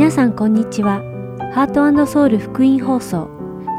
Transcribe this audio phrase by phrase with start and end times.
[0.00, 1.02] 皆さんこんにちは。
[1.52, 3.28] ハートソウル福音放送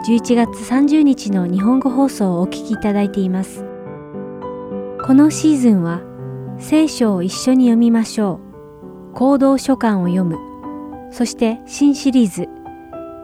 [0.08, 3.66] 11月30日の日本語放送をお聞きいただいています。
[5.04, 6.04] このシーズンは
[6.60, 8.40] 聖書を一緒に読みましょ
[9.12, 9.14] う。
[9.16, 10.38] 行動書簡を読む。
[11.12, 12.48] そして新シリーズ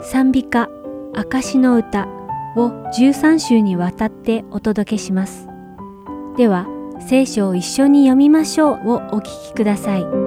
[0.02, 0.68] 賛美歌
[1.14, 2.08] 証の歌
[2.56, 5.48] を13週にわたってお届けします。
[6.36, 6.66] では
[7.08, 10.27] 聖書を一緒に読みましょうをお聞きください。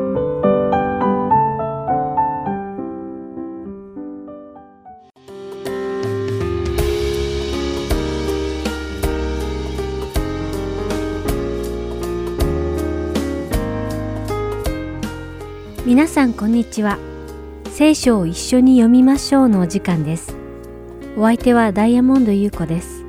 [16.01, 16.99] 皆さんこんにちは。
[17.71, 20.35] 聖書を一緒に読みましょうのお時間です。
[21.15, 23.05] お相手はダイヤモンド優子です。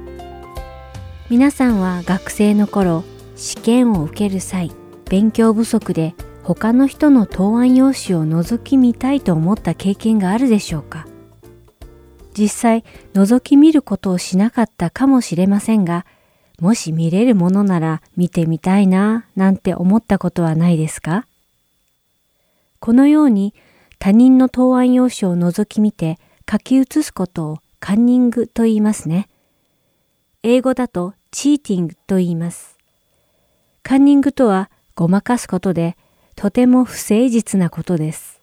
[1.29, 3.05] 皆さんは学生の頃、
[3.37, 4.71] 試験を受ける際、
[5.09, 11.07] 勉強不足で他の人の答案用紙を覗き見たいと思った経験があるでしょうか
[12.37, 16.05] 実際、覗き見ることをしなかったかもしれませんが、
[16.59, 21.25] もし見れるものなら見てみたいななんて思ったことはないですか？
[22.81, 23.53] このように
[23.99, 26.17] 他人の答案用紙を覗き見て
[26.51, 29.29] 書き写すことをカンニングと言いますね。
[30.41, 32.79] 英語だとチーティングと言います。
[33.83, 35.95] カンニングとはごまかすことで
[36.35, 38.41] とても不誠実なことです。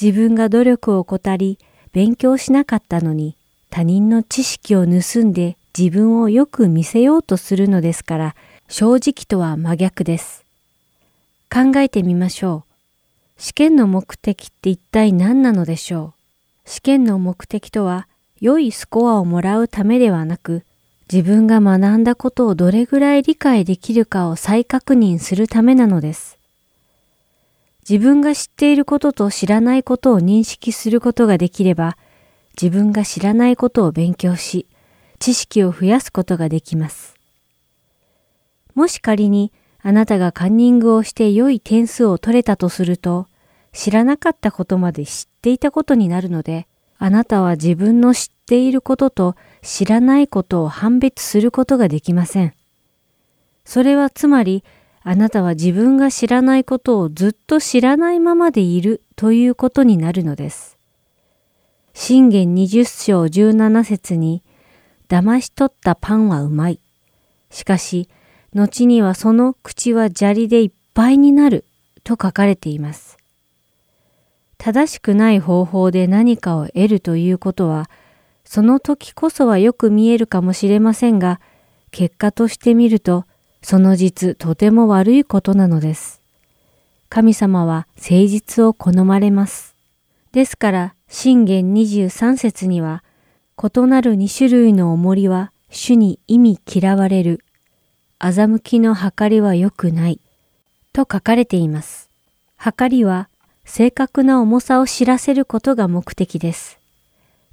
[0.00, 1.58] 自分が努力を怠り
[1.92, 3.36] 勉強しなかったのに
[3.70, 8.36] 他人の知識を盗んで自分をよく見せようとするのですから
[8.68, 10.44] 正直とは真逆です。
[11.48, 12.71] 考えてみましょう。
[13.36, 16.14] 試験の目的って一体何なのでしょ
[16.66, 16.68] う？
[16.68, 18.06] 試験の目的とは
[18.40, 20.64] 良いスコアをもらうためではなく
[21.12, 26.38] 自分が学んだことをどれぐらい理解できるかを再確認するためなのです。
[27.88, 31.96] 自分が知っていることと知らないことを認識することができれば
[32.60, 34.66] 自分が知らないことを勉強し
[35.18, 37.14] 知識を増やすことができます。
[38.74, 43.26] もし仮にあなたがカンニングをして良い点数を取れたとすると、
[43.72, 46.66] 知らなかったことまで知っていたことになるので、
[46.98, 52.54] あなたは自分の知っていることと知らないことを判別することができません。
[53.64, 54.62] それはつまり、
[55.02, 60.76] あなたは自分が知らないことをずっと知らないままでいるということになるのです。
[61.92, 64.42] 信玄20章17節に、
[65.08, 66.78] 騙し取ったパンはうまい。
[67.50, 68.08] しかし、
[68.54, 71.64] 後にはその口は砂利でいっぱいになる
[72.04, 73.16] と書かれています。
[74.58, 77.90] 正しくない方法で何かを得るということは、
[78.44, 81.40] その時こそはよく見えるかもしれませんが、
[81.90, 83.24] 結果として見ると、
[83.62, 86.20] その実とても悪いことなのです。
[87.08, 89.74] 神様は誠実を好まれます。
[90.32, 93.02] ですから、信玄23節には、
[93.62, 97.44] 異なる2種類の重りは主に意味嫌われる
[98.22, 100.20] 欺きの計りは良くない
[100.92, 102.08] と書かれています。
[102.56, 103.28] 計りは
[103.64, 106.78] 正確な重さを知らせることが目的です。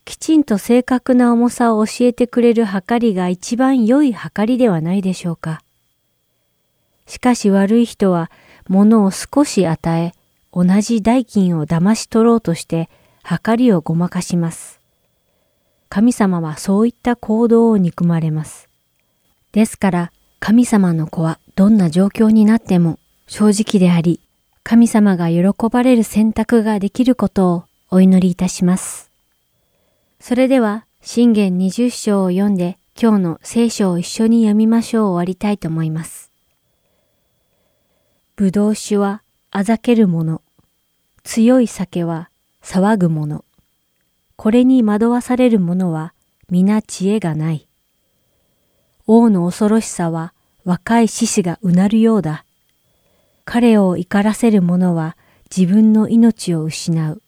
[0.05, 5.61] きちんと正確な重さを教えてくれる計りが一番良い計りではないでしょうか。
[7.07, 8.29] しかし悪い人は
[8.67, 10.13] 物を少し与え、
[10.53, 12.91] 同じ代金を騙し取ろうとして
[13.23, 14.79] 計りをごまかします。
[15.89, 18.69] 神様はそういった行動を憎まれます。
[19.51, 24.19] ですから、神様の子はどんな状況になっても正直であり、
[24.63, 29.09] 神様が喜ばれる選択ができることをお祈りいたします。
[30.19, 36.31] それでは、信玄20章を読んで今日の聖書を一緒に読みましょう終わりたいと思います。
[38.35, 40.41] ぶどう酒はあざけるもの、
[41.23, 42.29] 強い酒は
[42.61, 43.45] 騒ぐもの、
[44.35, 46.13] これに惑わされる者は
[46.49, 47.68] 皆知恵がない。
[49.11, 52.45] 王の恐ろしさは若い獅子がうなるようだ。
[53.43, 55.17] 彼を怒らせる者は
[55.49, 57.19] 自分の命を失う。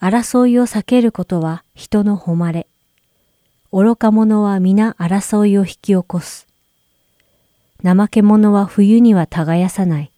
[0.00, 2.66] 争いを避けることは人の誉れ。
[3.72, 6.46] 愚か者は皆争いを引き起こす。
[7.84, 10.12] 怠け者は冬には耕さない。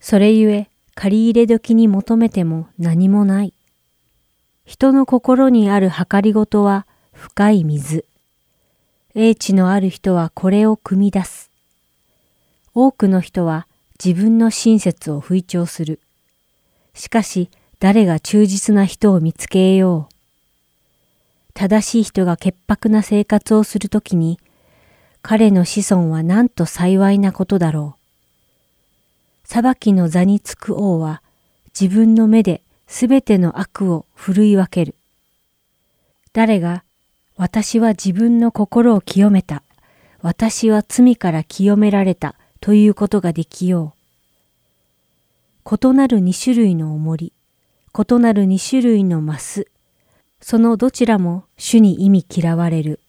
[0.00, 3.52] それゆえ借り入れ時に求めても何もない。
[4.64, 8.06] 人の心にある計りごとは深い水。
[9.14, 11.50] 英知のある人はこれを汲み出す。
[12.74, 13.66] 多くの人は
[14.02, 16.00] 自分の親切を吹聴する。
[16.94, 20.14] しかし誰が忠実な人を見つけよう。
[21.52, 24.40] 正しい人が潔白な生活をするときに、
[25.20, 29.46] 彼の子孫はなんと幸いなことだろう。
[29.46, 31.20] 裁きの座につく王は
[31.78, 34.94] 自分の目ですべての悪を振るい分ける。
[36.32, 36.82] 誰が
[37.44, 39.64] 私は自分の心を清めた。
[40.20, 43.94] 私は罪から清められたということができよ
[45.66, 45.76] う。
[45.76, 47.32] 異なる二種類の重り、
[47.98, 49.66] 異なる二種類のマス、
[50.40, 53.00] そのどちらも主に意味嫌われる。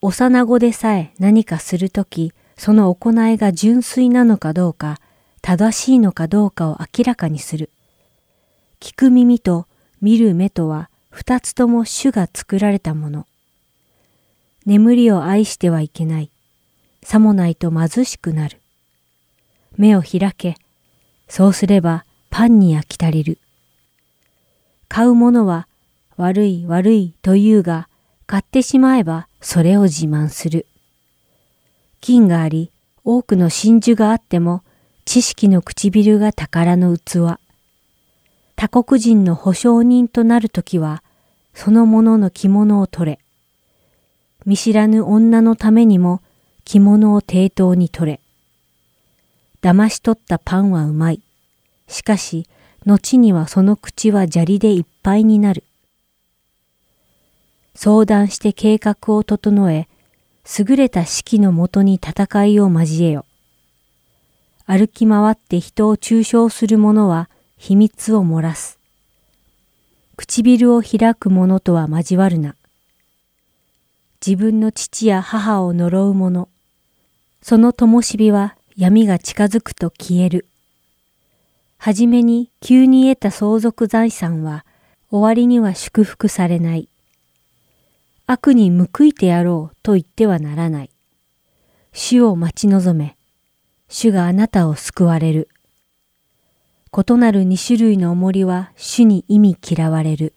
[0.00, 4.98] 幼子でさえ何かするとき、その行いが純粋なのかどうか、
[5.42, 7.68] 正しいのかどうかを明らかにする。
[8.80, 9.66] 聞く耳と
[10.00, 13.26] 見る目とは二つとも主が作られたもの。
[14.66, 16.30] 眠りを愛してはいけない。
[17.02, 18.60] さもないと貧しくなる。
[19.76, 20.56] 目を開け。
[21.28, 23.38] そうすればパンに飽き足りる。
[24.88, 25.66] 買うものは
[26.16, 27.88] 悪い悪いと言うが、
[28.26, 30.66] 買ってしまえばそれを自慢する。
[32.00, 32.70] 金があり、
[33.04, 34.62] 多くの真珠があっても、
[35.04, 37.38] 知識の唇が宝の器。
[38.54, 41.02] 他国人の保証人となるときは、
[41.54, 43.18] その者の着物を取れ。
[44.46, 46.20] 見知らぬ女のためにも
[46.64, 48.20] 着物を抵当に取れ。
[49.62, 51.20] 騙し取ったパンはうまい。
[51.86, 52.46] しかし、
[52.84, 55.64] 後にはその口は砂利でいっぱいになる。
[57.74, 59.88] 相談して計画を整え、
[60.58, 63.24] 優れた指揮のもとに戦いを交えよ。
[64.66, 68.78] 歩き回って人を中傷する者は秘密を漏らす。
[70.16, 72.56] 唇を開く者とは交わるな。
[74.24, 76.48] 自分の父や母を呪う者。
[77.42, 80.46] その灯火は闇が近づくと消える。
[81.78, 84.64] はじめに急に得た相続財産は
[85.10, 86.88] 終わりには祝福されない。
[88.26, 90.90] 悪に報いてやろうと言ってはならない。
[91.92, 93.16] 主を待ち望め。
[93.88, 95.48] 主があなたを救われる。
[96.96, 100.34] 異なる二種類の重りは主に意味嫌われる。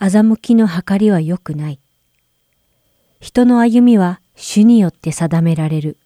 [0.00, 1.79] 欺きの計りは良くない。
[3.20, 5.98] 人の歩みは主によって定められる。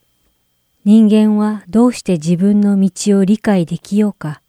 [0.84, 4.42] 人間はどうして自分の道を理解できようか。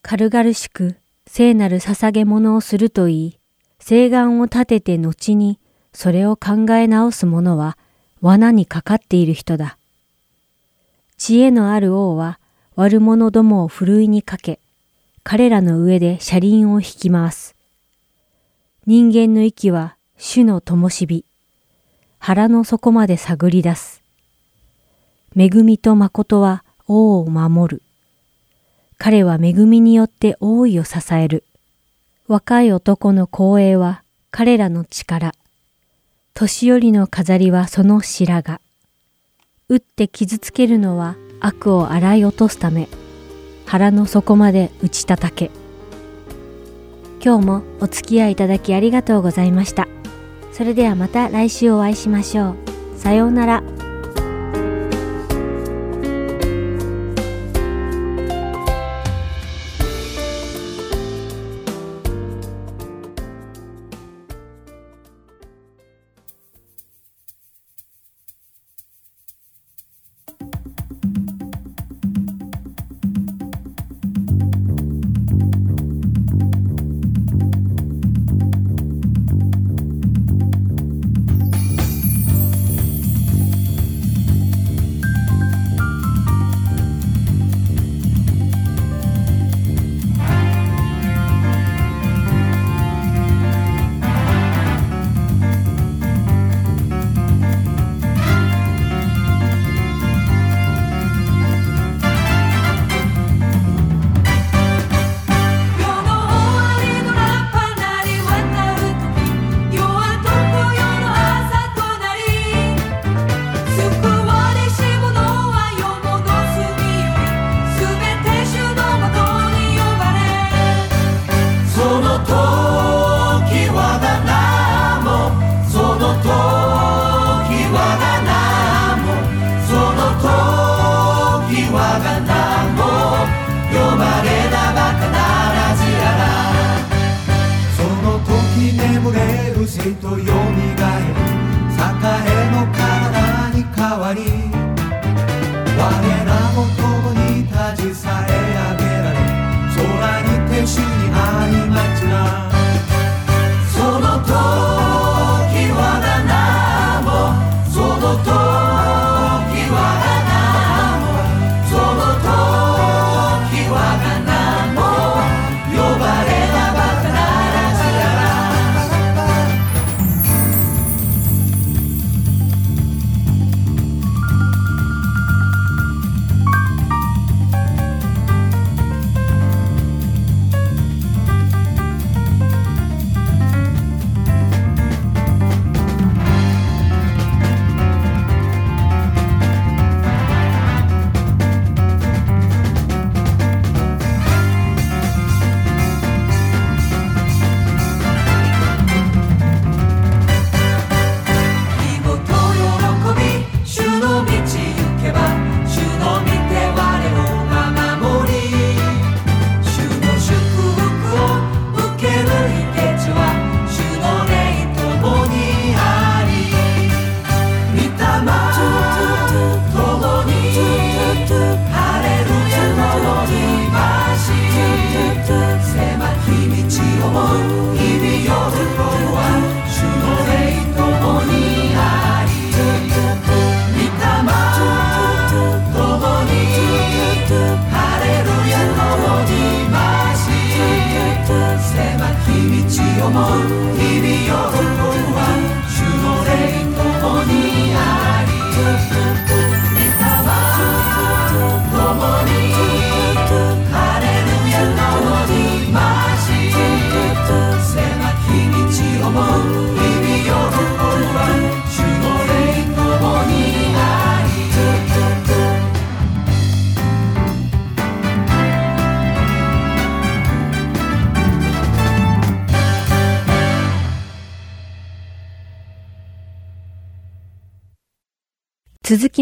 [0.00, 0.96] 軽々しく
[1.26, 3.38] 聖なる捧げ物をするといい、
[3.78, 5.58] 誓願を立てて後に
[5.92, 7.76] それを考え直す者は
[8.22, 9.76] 罠にかかっている人だ。
[11.18, 12.40] 知恵のある王は
[12.76, 14.58] 悪者どもをふるいにかけ、
[15.22, 17.54] 彼らの上で車輪を引き回す。
[18.86, 21.25] 人間の息は主の灯火、
[22.18, 24.02] 腹の底まで探り出す。
[25.36, 27.82] 恵みと誠は王を守る。
[28.98, 31.44] 彼は恵みによって王位を支える。
[32.26, 35.32] 若い男の光栄は彼らの力。
[36.34, 38.58] 年寄りの飾りはその白髪。
[39.68, 42.88] 打って傷つけるのは悪を洗い落とすため、
[43.66, 45.50] 腹の底まで打ち叩け。
[47.24, 49.88] 今日もお付き合いいただきありがとうございました。
[50.56, 52.98] それではまた来週お会いしましょう。
[52.98, 53.75] さようなら。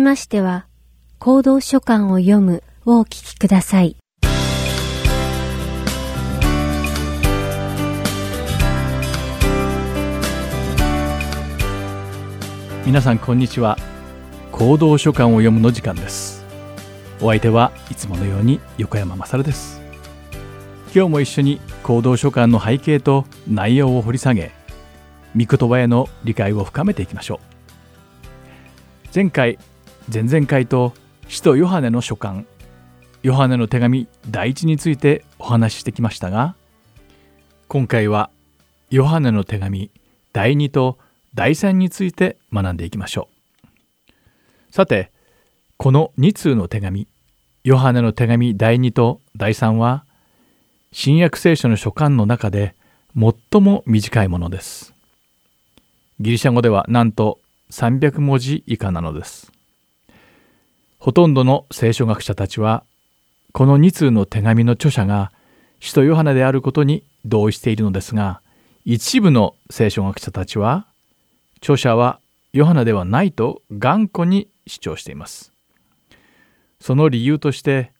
[0.04, 0.66] ましては、
[1.18, 3.96] 行動書簡を読むをお聞きください。
[12.84, 13.78] 皆さんこんにちは。
[14.52, 16.44] 行動書簡を読むの時間です。
[17.22, 19.80] お相手はいつものように横山まさるです。
[20.94, 24.52] 今日も一緒に行動書簡の背景と内容を掘り下げ、
[25.34, 27.54] 御言葉への理解を深めていきましょう。
[29.14, 29.58] 前回
[30.12, 30.92] 前々回と
[31.28, 32.44] 使徒ヨハネの書簡
[33.22, 36.56] ヨハネの手紙第一についてお話ししてきましたが
[37.68, 38.28] 今回は
[38.90, 39.90] ヨハネの手紙
[40.34, 40.98] 第2と
[41.34, 43.28] 第3について学んでいきましょ
[44.10, 45.10] うさて
[45.78, 47.08] この2通の手紙
[47.64, 50.04] ヨハネの手紙第2と第3は
[50.92, 52.74] 新約聖書の書簡の中で
[53.18, 54.92] 最も短いものです
[56.20, 59.53] ギリシャ語ではなんと300文字以下なのです。
[61.04, 62.82] ほとんどの聖書学者たちは
[63.52, 65.32] この2通の手紙の著者が
[65.78, 68.40] 使徒ヨハネであることに同意しているのですが
[68.86, 70.86] 一部の聖書学者たちは
[71.58, 72.20] 著者は
[72.54, 75.52] ヨハネではないと頑固に主張しています。
[76.80, 77.92] その理由として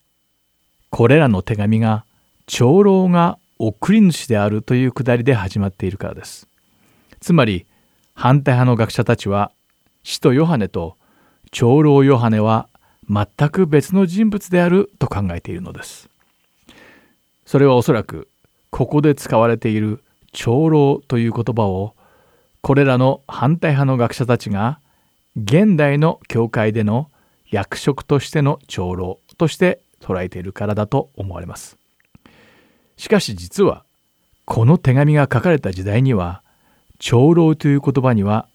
[0.88, 2.06] これらの手紙が
[2.46, 6.48] 長老が送り主であるというくだりで始まっているからです。
[7.20, 7.66] つまり
[8.14, 9.52] 反対派の学者たちは
[10.04, 10.96] 使徒ヨハネと
[11.50, 12.70] 長老ヨハネは
[13.08, 16.08] 全く別の人物であると考えているのです。
[17.46, 18.28] それはおそらく
[18.70, 21.94] ここで使われている長老という言葉を
[22.62, 24.80] これらの反対派の学者たちが
[25.36, 27.10] 現代の教会での
[27.50, 31.76] 役職としての長老として捉えているからだと思われます。
[32.96, 33.84] しかし実は
[34.44, 36.42] この手紙が書かれた時代には
[36.98, 38.48] 長老という言葉には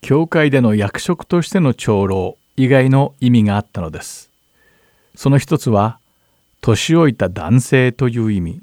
[0.00, 4.30] 教会での役職としての長老以外の意味があったのです。
[5.14, 5.98] その一つは
[6.60, 8.60] 年老いた男性という意味。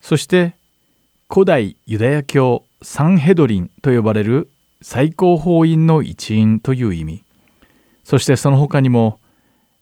[0.00, 0.54] そして
[1.30, 4.50] 古代ユダヤ教サンヘドリンと呼ばれる
[4.82, 7.24] 最高法院の一員という意味。
[8.04, 9.18] そしてその他にも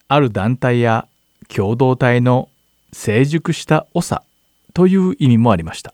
[0.06, 1.08] ある団体や
[1.48, 2.48] 共同体の
[2.92, 4.22] 成熟した長
[4.74, 5.92] という意味もありました。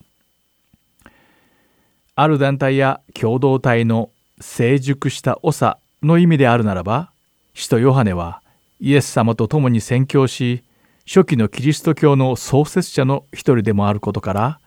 [2.15, 7.11] ある団体や共同体の成熟した長の意味であるならば
[7.55, 8.43] 使徒ヨハネは
[8.81, 10.63] イエス様と共に宣教し
[11.07, 14.61] 初期のキリスト教の創設者の一人でもあることから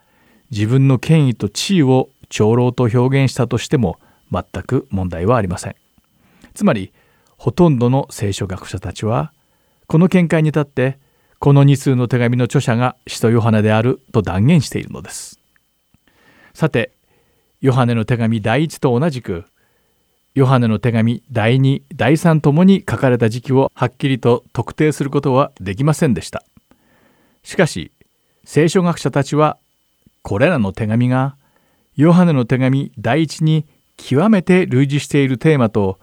[0.49, 3.99] 自分の権威と地位を長老と表現したとしても
[4.31, 5.75] 全く問題はありません。
[6.53, 6.91] つまり
[7.37, 9.31] ほとんどの聖書学者たちは
[9.87, 10.97] この見解に立って
[11.39, 15.39] この2通の手紙の著者が使徒ヨハネであると断言しているのです。
[16.53, 16.91] さて
[17.61, 19.45] ヨハネの手紙第1と同じく
[20.33, 26.45] ヨハネの手紙第2第3ともに書かれた時期をはっきりと特定することはできませんでした。
[27.43, 27.91] しかし
[28.45, 29.57] 聖書学者たちは
[30.21, 31.35] これらの手紙が
[31.97, 33.65] ヨハネの手紙第1に
[33.97, 35.99] 極めて類似しているテーマと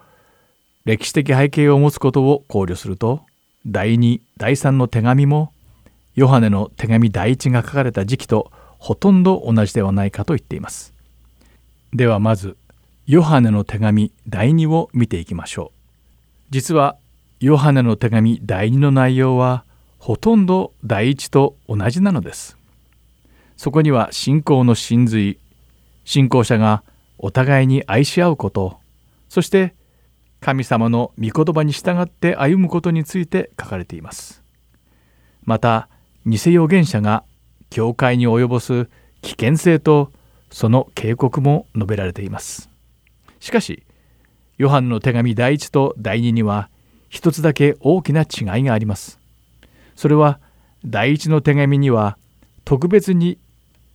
[0.85, 3.23] 歴史的背景を持つことを考慮すると
[3.67, 5.53] 第2第3の手紙も
[6.15, 10.93] ヨハネの手紙第1が書かれた時期とほとんど同じではないかと言っています。
[11.95, 12.59] ではまず
[13.09, 15.79] ヨハネの手紙第2を見ていきましょう。
[16.51, 16.99] 実は
[17.41, 19.65] ヨハネの手紙第2の内容は
[19.99, 22.59] ほとんど第1と同じなのです。
[23.57, 25.39] そこには信仰の真髄、
[26.05, 26.83] 信仰者が
[27.17, 28.77] お互いに愛し合うこと、
[29.31, 29.75] そして
[30.41, 34.43] 神様の御言葉に従って歩むことについて書かれています。
[35.45, 35.89] また、
[36.27, 37.25] 偽預言者が
[37.71, 38.91] 教会に及ぼす
[39.23, 40.13] 危険性と
[40.51, 42.69] その警告も述べられています。
[43.41, 43.83] しかし
[44.57, 46.69] ヨハンの手紙第1と第2には
[47.09, 49.19] 一つだけ大きな違いがあります。
[49.97, 50.41] それは
[50.85, 52.19] 第1の手紙には
[52.65, 53.39] 特別に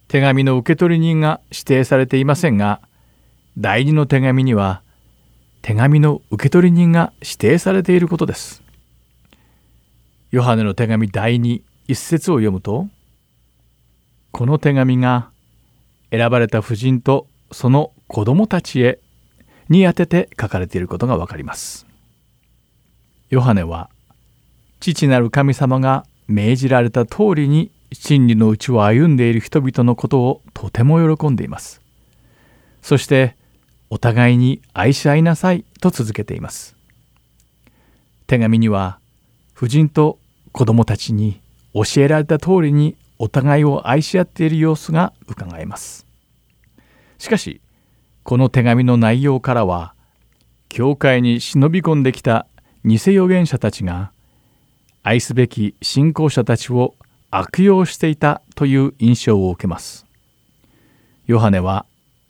[0.08, 2.82] 手紙の受取人が指定されていませんが
[3.58, 4.82] 第2の手紙には
[5.62, 8.64] 手紙の受取人が指定されていることです。
[10.32, 12.88] ヨハネの手紙第2一節を読むと
[14.32, 15.30] この手紙が
[16.12, 19.00] 選ばれた婦人とその子供たちへ
[19.70, 21.86] に当てて書かれていることがわかります。
[23.30, 23.90] ヨハネは
[24.80, 31.82] 父なる神様が命じられた通りに真理のうちを歩んでいる人々のことをとても喜んでいます。
[32.82, 33.36] そして
[33.90, 36.76] お互いに愛し合いなさいと続けています。
[38.28, 39.00] 手紙には
[39.56, 40.20] 夫人と
[40.52, 41.40] 子供たちに
[41.74, 46.06] 教えられた通りにお互いを愛し合っている様子がうかがえます。
[47.18, 47.62] しかし
[48.24, 49.94] この手紙の内容からは
[50.70, 52.48] 教会に忍び込んできた
[52.86, 54.12] 偽預言者たちが
[55.04, 56.96] 愛すべき信仰者たちを
[57.32, 60.06] 悪用していたという印象を受けます。
[61.26, 61.86] ヨハネは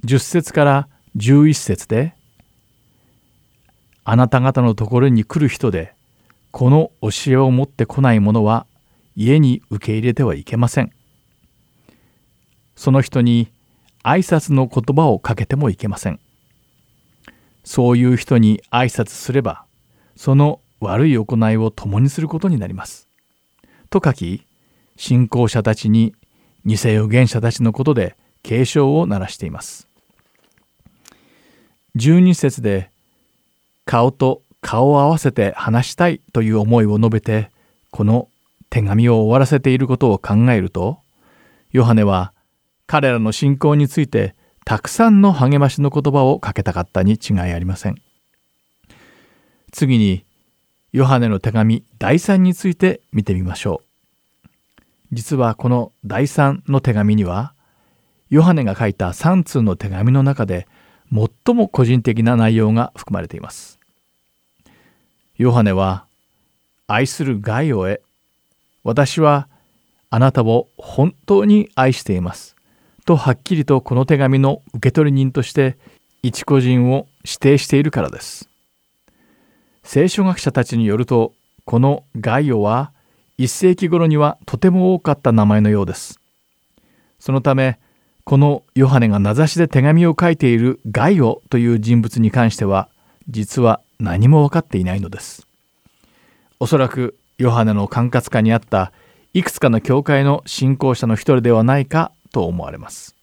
[0.06, 2.16] 10節から11節で
[4.04, 5.94] 「あなた方のところに来る人で
[6.52, 8.66] この教えを持ってこない者は
[9.16, 10.92] 家に受け入れてはいけません」
[12.76, 13.50] その人に
[14.04, 16.20] 挨拶の言葉をかけてもいけません。
[17.64, 19.64] そういう人に挨拶すれば
[20.18, 23.08] その悪い行いを共にすることになります。
[23.90, 24.46] と書き
[24.98, 26.14] 信仰者たちに
[26.66, 29.88] 偽預言者たちのことで警鐘を鳴らしています。
[31.96, 32.90] 12節で
[33.86, 37.52] 顔と顔を合わせて話したいという思いを述べて
[37.92, 38.30] この
[38.70, 41.00] 手紙を終わらせていることを考えると
[41.72, 42.34] ヨハネは
[42.88, 48.02] 彼らの信仰についてたくさんの励ましの言葉をかけたかったに違いありません。
[49.72, 50.26] 次に
[50.92, 54.48] ヨハネの手紙第3について見てみましょう。
[55.12, 57.54] 実はこの第3の手紙には
[58.30, 60.68] ヨハネが書いた3通の手紙の中で
[61.12, 63.80] 最も個人的な内容が含まれています。
[65.38, 66.06] ヨハネは
[66.88, 68.02] 愛するガイオへ
[68.84, 69.48] 私は
[70.10, 72.53] あなたを本当に愛しています。
[73.04, 75.78] とはっきりとこの手紙の受け取り人として
[76.22, 78.50] 一個人を指定しているからです。
[79.84, 81.34] 聖書学者たちによると
[81.66, 82.92] このガイオは
[83.38, 86.20] 1世紀頃にはとても多かった名前のようです。
[87.20, 87.80] そのため
[88.24, 92.90] このヨハネが名指しで手紙を書いているガイオという人物に関しては
[93.28, 95.48] 実は何も分かっていないのです。
[96.60, 98.94] おそらくヨハネの管轄下にあった
[99.34, 103.16] いくつかの教会の信仰者の一人ではないかと思われます。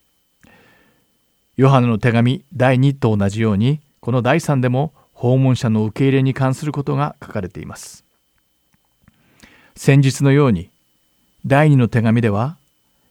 [1.57, 8.05] ヨハネの手紙第2と同じようにこの第3でも訪問者の受け入れに関することが書かれています。
[9.77, 10.71] 先日のように
[11.45, 12.57] 第2の手紙では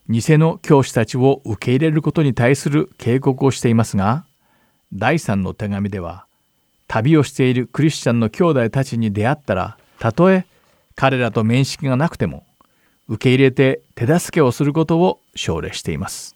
[0.09, 4.25] 偽の教師たちを受け入れることに対する警告をしていますが
[4.91, 6.25] 第3の手紙では
[6.88, 10.45] 旅をしているクリスチャンの兄弟たちに出会ったらたとえ
[10.95, 12.43] 彼らと面識がなくても
[13.10, 16.36] 受け入れて手助けをすることを奨励しています。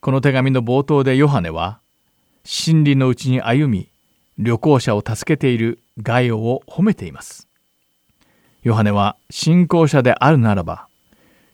[0.00, 1.78] この手紙の冒頭でヨハネは
[2.44, 3.88] 真理のうちに歩み
[4.38, 7.46] 旅行者を助けているガイオを褒めています。
[8.64, 10.88] ヨハネは信仰者であるならば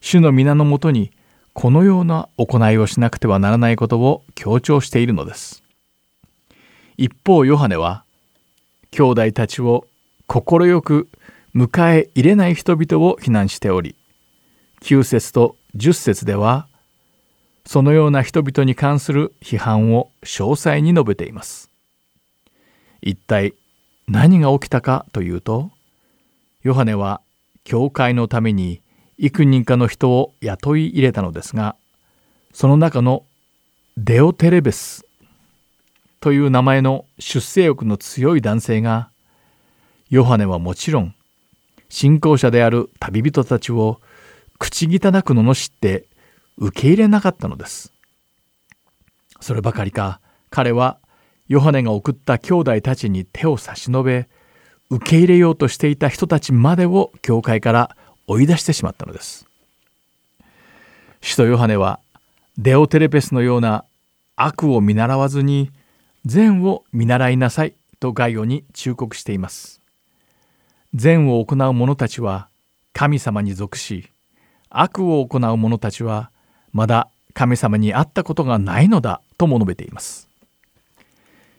[0.00, 1.12] 主の皆のもとに
[1.52, 5.62] このような行いをしなくてはならないことを強調しているのです。
[6.96, 8.04] 一方ヨハネは
[8.90, 9.86] 兄弟たちを
[10.26, 11.08] 快く
[11.54, 13.94] 迎え入れない人々を非難しており
[14.80, 16.66] 9節と10節では
[17.64, 21.70] そのような人々に関する批判を詳細に述べています。
[23.00, 23.54] 一体
[24.08, 25.70] 何が起きたかというと
[26.62, 27.20] ヨハネは
[27.62, 28.80] 教会のために
[29.18, 31.76] 幾人かの人を雇い入れたのですが
[32.52, 33.24] その中の
[33.96, 35.06] デオテレベス
[36.20, 39.10] という名前の出世欲の強い男性が
[40.08, 41.14] ヨハネはもちろん
[41.94, 44.00] 信仰者である旅人たちを
[44.58, 46.08] 口汚く罵って
[46.58, 47.92] 受け入れなかったのです。
[49.38, 50.98] そればかりか彼は
[51.46, 54.28] ヨハネが送った兄弟たちに手を差し伸べ
[54.90, 59.46] 受け入れようとしていた人たちまでを教会から追い出してしまったのです。
[61.20, 62.00] 使徒ヨハネは
[62.58, 63.84] デオテレペスのような
[64.34, 65.70] 悪を見習わずに
[66.24, 69.83] 善を見習いなさいと概要に忠告しています。
[70.94, 72.48] 善を行う者たちは
[72.92, 74.08] 神様に属し
[74.70, 76.30] 悪を行う者たちは
[76.72, 80.28] まだ神様に会ったことがないのだとも述べています。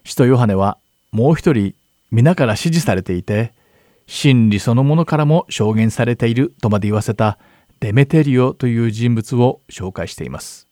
[0.06, 0.78] 使徒ヨハネは
[1.12, 1.76] もう一人
[2.12, 3.54] 皆から支持されていて
[4.08, 7.38] 真理そのものからも証言されているとまで言わせた
[7.82, 10.67] デメテリオという人物を紹介しています。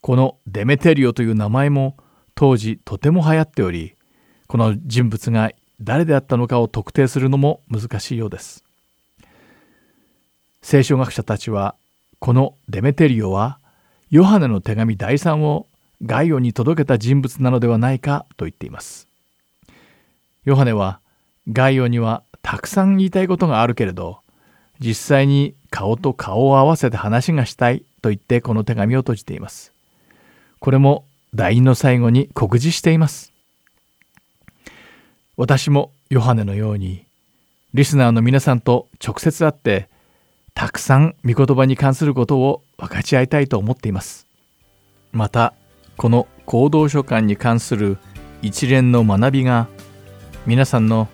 [0.00, 1.96] このデメテリオという名前も
[2.34, 3.94] 当時とても流行っており
[4.48, 8.64] この人物が誰であったのかを特定するのも難しいようです。
[10.62, 11.74] 聖書学者たちは
[12.18, 13.58] このデメテリオは
[14.10, 15.66] ヨハネの手紙第3を
[16.04, 19.08] ガイオに届けた人物なのではないかと言っています。
[20.44, 21.00] ヨハネは
[21.52, 24.20] ガイオにはたくさん言いたいことがあるけれど
[24.80, 29.72] 実際に顔と顔を合わせて話がしたいと言ってこの手紙を閉じています。
[30.58, 33.32] これも第2の最後に告示しています。
[35.36, 37.04] 私もヨハネのように
[37.74, 39.88] リスナーの皆さんと直接会って
[40.54, 44.26] たくさん御言葉に関することを分かち合いたいと思っています。
[45.12, 45.52] また
[45.98, 47.98] この行動書簡に関する
[48.40, 49.68] 一連の学びが
[50.46, 51.08] 皆さんの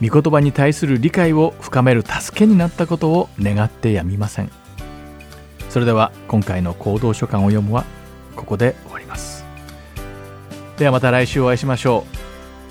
[0.00, 4.50] 御言葉に対する理解を深める助けになったことを願ってやみません。
[5.68, 7.84] それでは今回の行動書簡を読むは
[8.36, 9.44] ここで終わります。
[10.78, 12.15] ではまた来週お会いしましょう。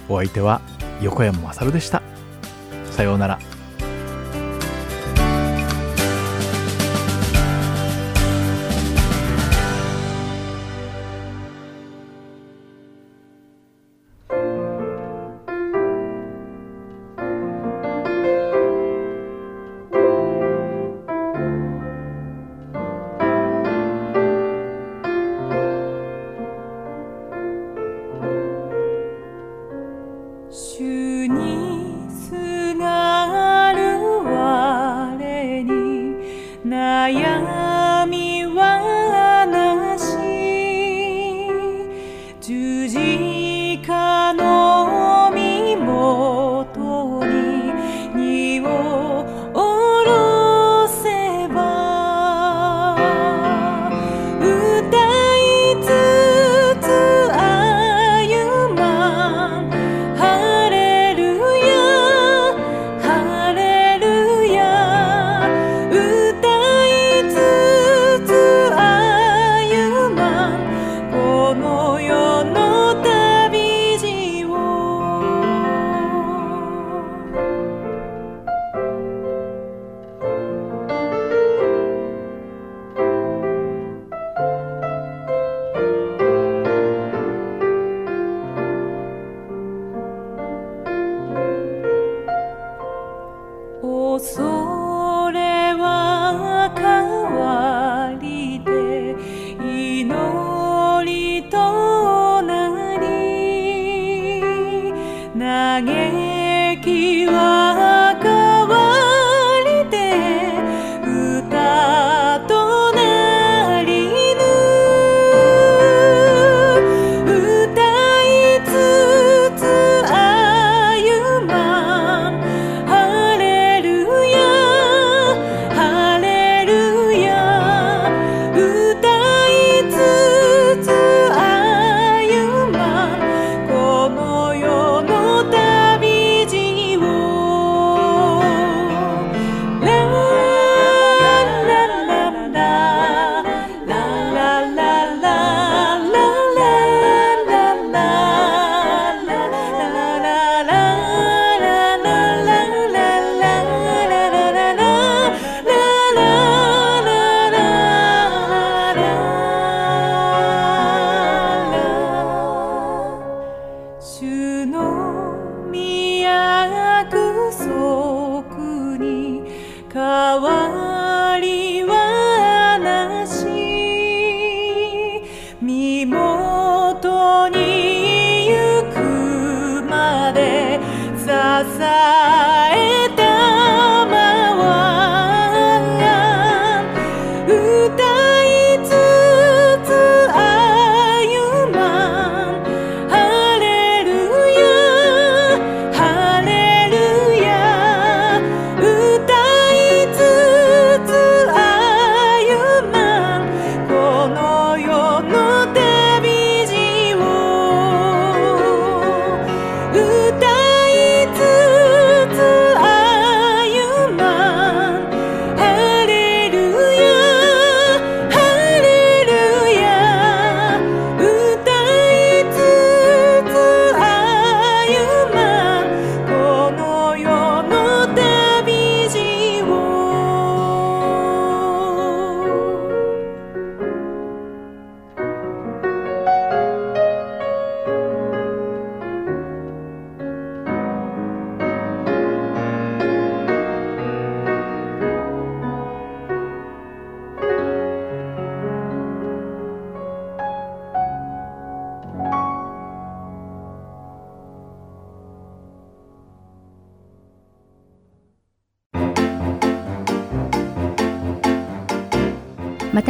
[0.10, 0.62] お相手は
[1.02, 2.02] 横山勝でした。
[2.92, 3.55] さようなら。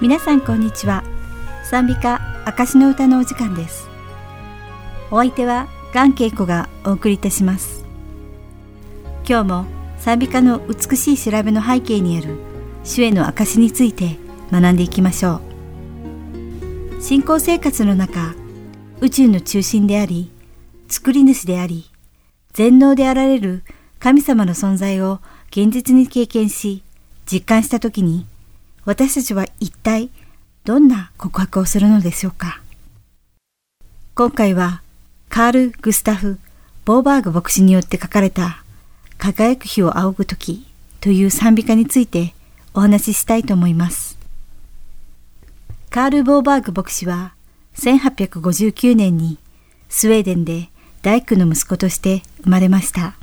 [0.01, 1.05] 皆さんこんにちは
[1.63, 3.87] 賛美歌証の歌のお時間です
[5.11, 7.85] お相手はガンケイコがお送りいたします。
[9.29, 9.67] 今日も
[9.99, 12.37] 賛美歌の美しい調べの背景にある
[12.85, 14.17] 主への証について
[14.53, 15.41] 学んでいきましょ
[16.99, 17.03] う。
[17.03, 18.35] 信仰生活の中
[19.01, 20.31] 宇宙の中心であり
[20.87, 21.91] 作り主であり
[22.53, 23.65] 全能であられる
[23.99, 26.85] 神様の存在を現実に経験し
[27.31, 28.27] 実感したときに
[28.85, 30.11] 私たちは一体
[30.65, 32.61] どんな告白をするのでしょうか。
[34.15, 34.83] 今回は
[35.31, 36.41] カール・グスタフ・
[36.85, 38.65] ボーバーグ牧師によって書かれた
[39.17, 40.67] 輝く日を仰ぐ時
[41.01, 42.35] という賛美歌について
[42.75, 44.19] お話ししたいと思います。
[45.89, 47.33] カール・ボーバーグ牧師は
[47.77, 49.39] 1859年に
[49.89, 50.69] スウェーデンで
[51.03, 53.15] 大工の息子として生まれました。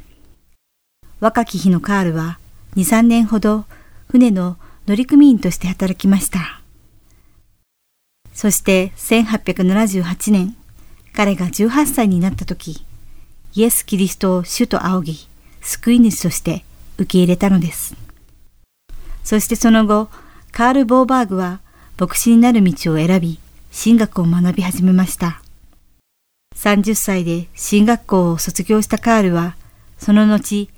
[1.19, 2.39] 若き日のカールは
[2.77, 3.65] 2、3年ほど
[4.07, 6.61] 船の乗組員として働きました。
[8.33, 10.55] そして1878年、
[11.17, 12.85] 彼が18歳になった時、
[13.55, 15.27] イエス・キリストを主と仰ぎ、
[15.61, 16.63] 救い主として
[16.99, 17.95] 受け入れたのです。
[19.23, 20.11] そしてその後、
[20.51, 21.59] カール・ボーバーグは
[21.99, 23.39] 牧師になる道を選び、
[23.73, 25.41] 神学を学び始めました。
[26.55, 29.55] 30歳で神学校を卒業したカールは、
[29.97, 30.69] その後、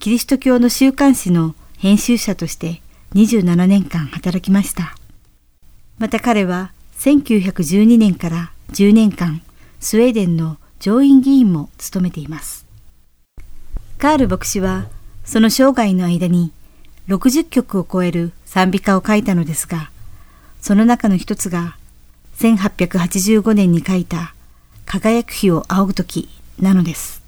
[0.00, 2.82] キリスト教の週刊誌の編集者として
[3.14, 4.96] 27年間働きました。
[5.98, 9.40] また彼は1912年から10年間
[9.80, 12.66] スウェーデンの上院議員も務めています。
[13.98, 14.86] カール牧師は
[15.24, 16.52] その生涯の間に
[17.08, 19.90] 60曲を超える賛美歌を書いたのですが、
[20.60, 21.76] その中の一つが
[22.38, 24.34] 1885年に書いた
[24.86, 26.28] 輝く日を仰ぐ時
[26.60, 27.22] なのです。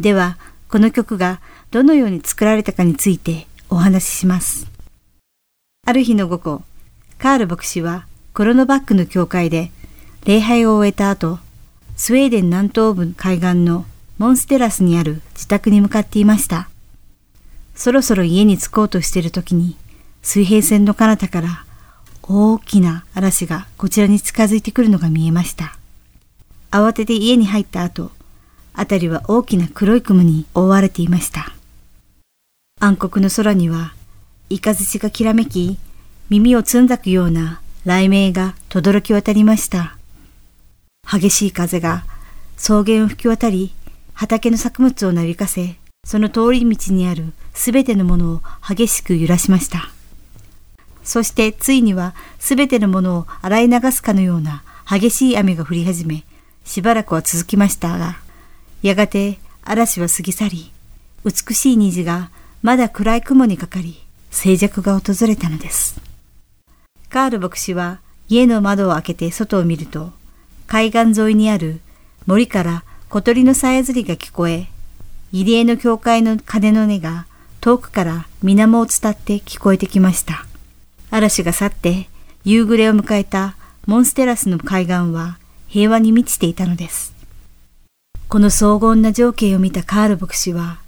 [0.00, 1.40] では、この曲が
[1.70, 4.66] どのように作られたかについてお話しします。
[5.86, 6.62] ある日の午後、
[7.18, 9.70] カール牧師はコロノバックの教会で
[10.24, 11.40] 礼拝を終えた後、
[11.96, 13.84] スウェーデン南東部海岸の
[14.18, 16.68] モンステラスにある自宅に向かっていました。
[17.74, 19.76] そろそろ家に着こうとしている時に、
[20.22, 21.64] 水平線の彼方から
[22.22, 25.76] 大きな嵐がこちらに近づいてくるのが見えました。
[26.70, 28.12] 慌てて家に入った後、
[28.74, 31.52] あたりは大きな黒い雲に覆われていました。
[32.78, 33.92] 暗黒の空には、
[34.50, 35.78] イカズチがきらめき、
[36.30, 39.96] 耳をつんざくような雷鳴が轟き渡りました。
[41.10, 42.04] 激しい風が
[42.56, 43.74] 草原を吹き渡り、
[44.14, 49.90] 畑の作物をなびかせ、その通り道にあるすべてのものを激しく揺らしました。
[51.04, 56.24] そしてついにはすべてのものを洗い流すかのような激しい雨が降り始め、
[56.64, 58.18] しばらくは続きましたが、
[58.82, 60.72] やがて嵐は過ぎ去り、
[61.24, 62.30] 美しい虹が
[62.62, 66.00] まだ暗い雲にかかり、静寂が訪れたのです。
[67.10, 70.12] カール牧師は家の窓を開けて外を見ると、
[70.72, 71.82] 海岸沿いにある
[72.24, 74.68] 森から小鳥のさえずりが聞こえ、
[75.30, 77.26] 入江の教会の鐘の音が
[77.60, 80.46] 遠くから水面を伝って聞こえてきました。
[81.10, 82.08] 嵐が去って
[82.44, 83.54] 夕暮れを迎えた
[83.84, 85.36] モンステラスの海岸は
[85.68, 87.12] 平和に満ちていたのです。
[88.30, 90.78] この荘厳な情景を見たカール牧師は、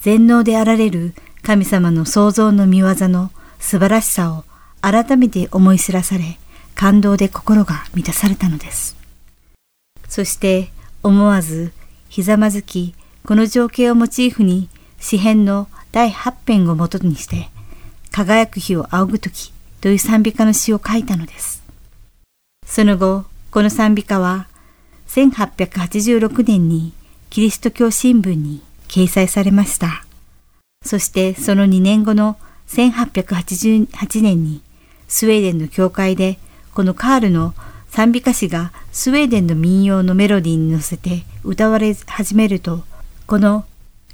[0.00, 4.44] 全能であられる神様の創造の見業の素晴らしさを
[4.80, 6.38] 改めて思い知らされ、
[6.74, 9.03] 感動で心が満たされたのです。
[10.14, 10.68] そして
[11.02, 11.72] 思わず
[12.08, 12.94] ひざまずき、
[13.26, 14.68] この情景をモチーフに
[15.00, 17.48] 詩編の第8編をもとにして、
[18.12, 21.64] 輝く日を仰ぐ時という賛美歌の詩を書いたのです。
[22.64, 24.46] その後、この賛美歌は
[25.08, 26.92] 1886年に
[27.28, 30.04] キリスト教新聞に掲載されました。
[30.84, 32.36] そしてその2年後の
[32.68, 34.60] 1888年に
[35.08, 36.38] スウェーデンの教会で
[36.72, 37.52] このカールの
[37.94, 42.82] 賛美歌詞がスウェーデンの民謡のメロディーに乗せて歌われ始めると、
[43.28, 43.64] この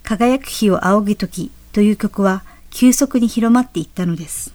[0.02, 4.52] 輝く日を仰ぐ時という曲は急速に広まっていったのです。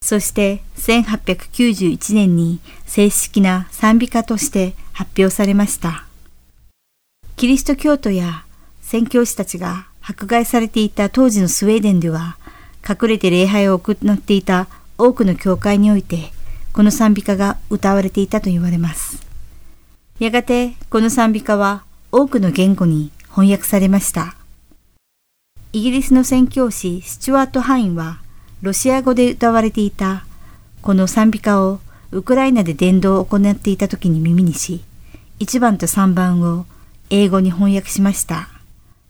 [0.00, 6.06] そして1891年に正式な賛美歌として発表されました。
[7.36, 8.46] キリスト教徒や
[8.80, 12.38] 宣教師たちが迫害されていた当時のスウェーデンでは、
[12.88, 16.32] 隠れて礼拝を行っていた多くの教会において
[16.74, 19.24] この賛美歌が歌われていたと言われます。
[20.18, 24.34] やがてこの賛美歌は多くの言語に翻訳されました。
[25.72, 28.18] イギリスの宣教師スチュワート・ハインは
[28.60, 30.26] ロシア語で歌われていた
[30.82, 31.78] この賛美歌を
[32.10, 34.82] ウクライナで伝道を行っていた時に耳にし、
[35.38, 36.66] 1番と3番を
[37.08, 38.48] 英語に翻訳しました。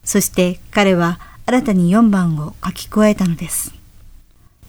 [0.05, 3.73] そして彼は新たに4番を書き加えたのです。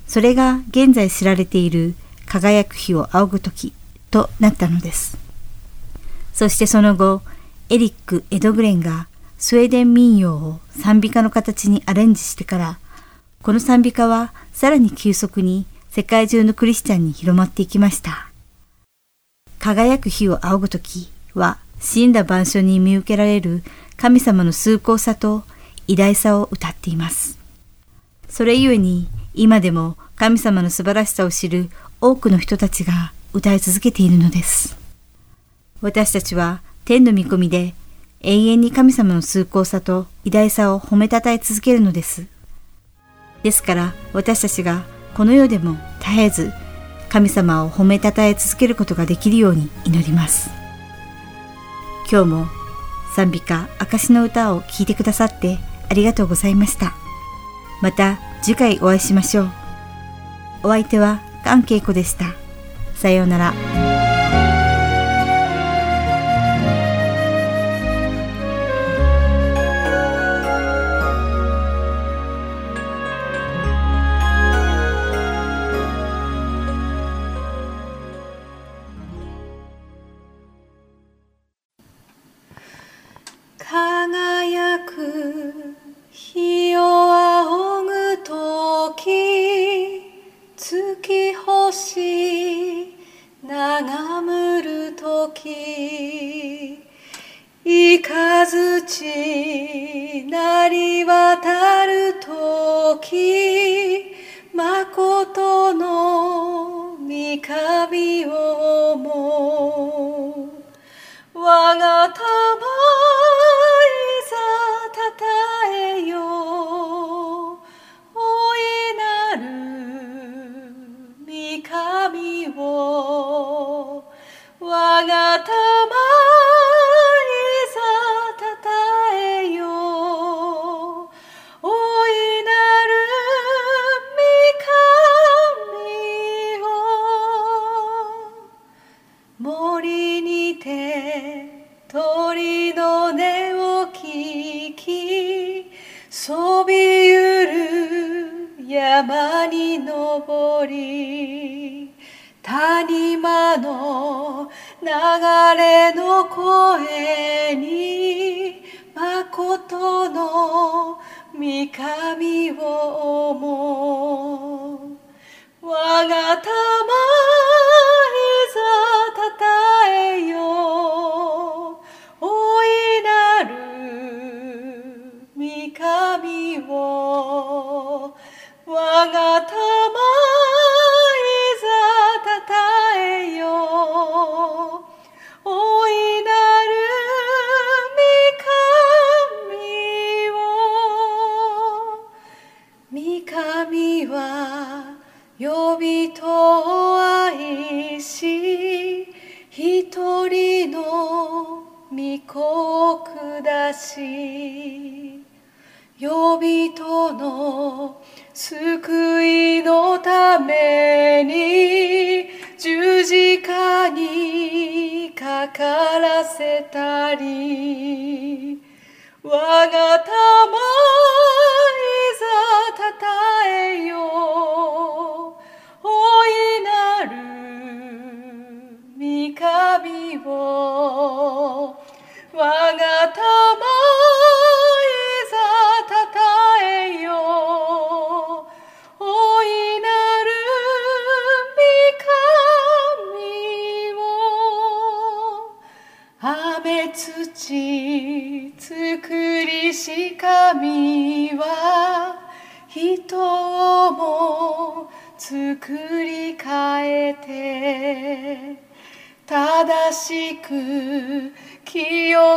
[0.08, 1.93] それが現在知られている
[2.25, 3.73] 輝く日を仰ぐ時
[4.11, 5.17] となったのです。
[6.33, 7.21] そしてその後、
[7.69, 9.07] エリック・エドグレンが
[9.38, 12.79] スウェーデン民謡を賛美歌の形にアレンジしてから、
[13.41, 18.29] この賛美歌はさらに急速に世界中のクリスチャンに広まっていきました。
[19.59, 23.63] 輝く日を仰ぐ時は死んだ晩鐘に見受けられる
[23.97, 25.43] 神様の崇高さと
[25.88, 27.38] 偉大さを歌っています。
[28.27, 31.69] それゆえに今でも神様の素晴らしさを知る
[32.01, 34.77] 多くの人たちが歌い続けているのです。
[35.81, 37.73] 私たちは天の御込みで
[38.21, 42.25] 永遠に神様の崇高さと偉大さを褒めたたえ続けるのです。
[43.43, 46.51] ですから私たちがこの世でも絶えず
[47.10, 50.49] 神様を褒めたたえ続けることができるように祈ります。
[52.12, 52.47] 今日も
[53.15, 55.58] 賛美歌証の歌を聴いてくださって
[55.89, 56.93] ありがとうございました。
[57.81, 59.49] また次回お会いしましょう。
[60.63, 62.34] お相手は関恵子でした。
[62.95, 63.74] さようなら。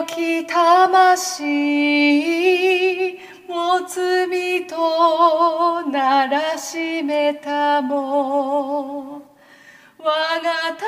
[0.07, 1.43] 清き魂
[3.49, 9.23] も罪とならしめたも。
[9.99, 10.43] 我が
[10.77, 10.87] 玉い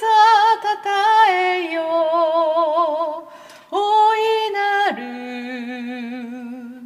[0.00, 0.06] ざ
[0.62, 0.90] たた
[1.30, 1.80] えよ
[3.70, 5.00] 大いなる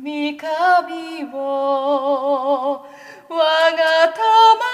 [0.04, 0.06] 御
[0.38, 2.86] 神を。
[3.28, 3.34] 我
[3.72, 4.71] が玉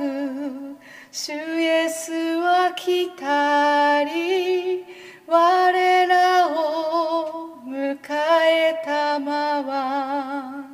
[0.00, 0.76] く
[1.12, 4.84] 主イエスは来たり
[5.26, 10.64] 我らを迎えたまは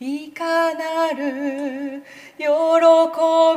[0.00, 2.02] いかなる
[2.36, 2.44] 喜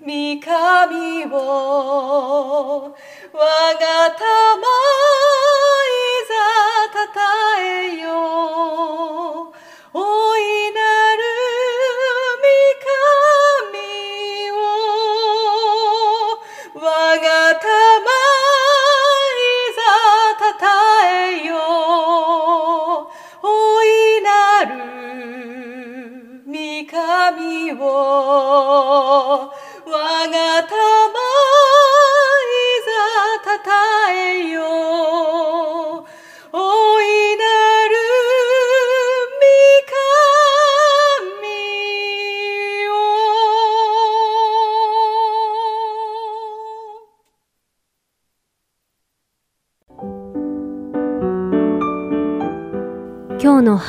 [0.00, 0.06] 御
[0.40, 2.94] 神を
[3.32, 3.38] 我
[3.74, 4.83] が魂